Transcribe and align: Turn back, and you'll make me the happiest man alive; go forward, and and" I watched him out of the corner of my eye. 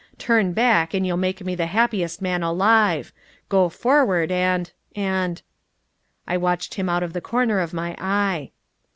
Turn 0.17 0.53
back, 0.53 0.95
and 0.95 1.05
you'll 1.05 1.15
make 1.17 1.45
me 1.45 1.53
the 1.53 1.67
happiest 1.67 2.23
man 2.23 2.41
alive; 2.41 3.13
go 3.49 3.69
forward, 3.69 4.31
and 4.31 4.71
and" 4.95 5.43
I 6.27 6.37
watched 6.37 6.73
him 6.73 6.89
out 6.89 7.03
of 7.03 7.13
the 7.13 7.21
corner 7.21 7.59
of 7.59 7.71
my 7.71 7.95
eye. 7.99 8.49